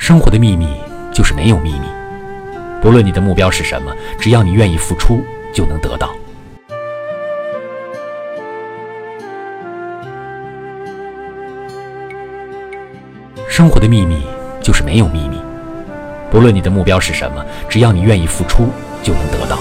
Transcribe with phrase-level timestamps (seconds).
[0.00, 0.66] 生活的秘密
[1.12, 1.86] 就是没有秘密。
[2.80, 6.16] 不论你的目标是什么只要你愿意付出就能得到。
[13.46, 14.22] 生活的秘密
[14.62, 15.38] 就是没有秘密。
[16.30, 18.70] 不论你的目标是什么只要你愿意付出
[19.02, 19.58] 就能得到。